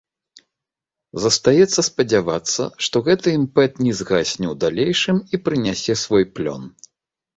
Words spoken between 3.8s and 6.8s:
не згасне ў далейшым і прынясе свой плён.